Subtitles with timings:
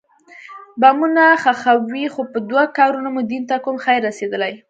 [0.81, 4.53] بمونه ښخوئ خو په دو کارونو مو دين ته کوم خير رسېدلى.